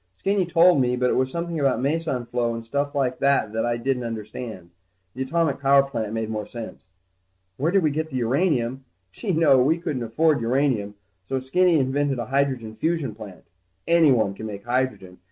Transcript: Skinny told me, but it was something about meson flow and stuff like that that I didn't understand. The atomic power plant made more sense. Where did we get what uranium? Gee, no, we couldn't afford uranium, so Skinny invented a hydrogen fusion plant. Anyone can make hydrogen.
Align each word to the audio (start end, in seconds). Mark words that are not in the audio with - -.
Skinny 0.17 0.47
told 0.47 0.81
me, 0.81 0.95
but 0.95 1.11
it 1.11 1.15
was 1.15 1.29
something 1.29 1.59
about 1.59 1.79
meson 1.79 2.25
flow 2.25 2.55
and 2.55 2.65
stuff 2.65 2.95
like 2.95 3.19
that 3.19 3.53
that 3.53 3.67
I 3.67 3.77
didn't 3.77 4.03
understand. 4.03 4.71
The 5.13 5.21
atomic 5.21 5.59
power 5.59 5.83
plant 5.83 6.11
made 6.11 6.27
more 6.27 6.47
sense. 6.47 6.87
Where 7.57 7.71
did 7.71 7.83
we 7.83 7.91
get 7.91 8.07
what 8.07 8.15
uranium? 8.15 8.83
Gee, 9.11 9.31
no, 9.31 9.59
we 9.61 9.77
couldn't 9.77 10.01
afford 10.01 10.41
uranium, 10.41 10.95
so 11.29 11.37
Skinny 11.37 11.77
invented 11.77 12.17
a 12.17 12.25
hydrogen 12.25 12.73
fusion 12.73 13.13
plant. 13.13 13.43
Anyone 13.87 14.33
can 14.33 14.47
make 14.47 14.65
hydrogen. 14.65 15.19